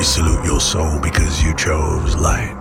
[0.00, 2.56] We salute your soul because you chose light.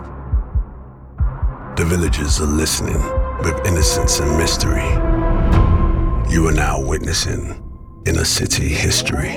[1.77, 3.01] The villagers are listening
[3.45, 4.83] with innocence and mystery.
[6.29, 7.63] You are now witnessing
[8.05, 9.29] inner city history.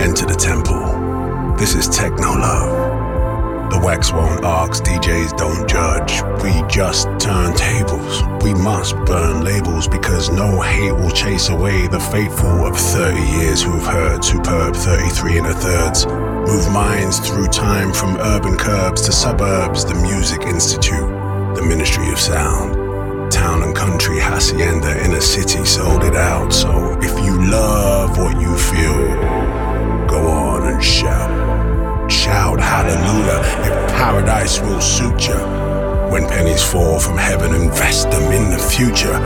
[0.00, 1.56] Enter the temple.
[1.58, 3.70] This is Techno Love.
[3.70, 6.22] The wax won't ask, DJs don't judge.
[6.42, 8.22] We just turn tables.
[8.42, 13.62] We must burn labels because no hate will chase away the faithful of 30 years
[13.62, 16.25] who've heard superb 33 and a thirds.
[16.46, 21.10] Move minds through time from urban curbs to suburbs, the Music Institute,
[21.56, 23.32] the Ministry of Sound.
[23.32, 26.52] Town and country, Hacienda, inner city sold it out.
[26.52, 29.08] So if you love what you feel,
[30.06, 31.28] go on and shout.
[32.08, 35.34] Shout hallelujah if paradise will suit you.
[36.12, 39.18] When pennies fall from heaven, invest them in the future.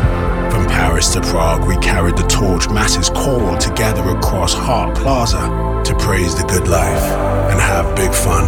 [0.50, 2.70] From Paris to Prague, we carried the torch.
[2.70, 7.02] Masses called to gather across Hart Plaza to praise the good life
[7.50, 8.46] and have big fun.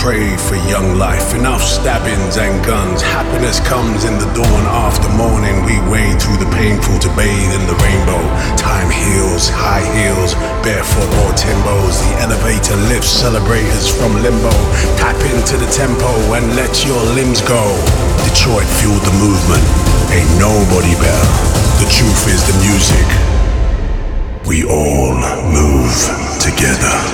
[0.00, 3.02] Pray for young life, enough stabbings and guns.
[3.02, 5.52] Happiness comes in the dawn after morning.
[5.68, 8.24] We wade through the painful to bathe in the rainbow.
[8.56, 10.32] Time heals, high heels,
[10.64, 12.00] barefoot or timbos.
[12.00, 14.54] The elevator lifts celebrators from limbo.
[14.96, 17.64] Tap into the tempo and let your limbs go.
[18.32, 19.66] Detroit fueled the movement.
[20.08, 21.28] Ain't nobody better.
[21.84, 23.08] The truth is the music.
[24.48, 25.12] We all
[25.52, 27.08] move together.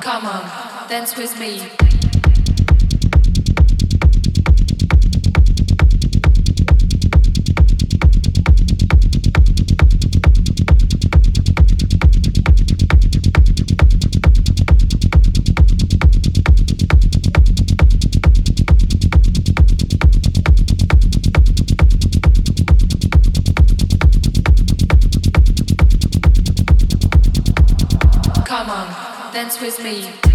[0.00, 1.79] Come on, dance with me.
[29.60, 30.29] With me.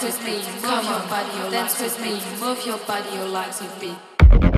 [0.00, 3.80] Dance with me, come on, body, dance with me, move your body, or legs with
[3.80, 4.57] beat.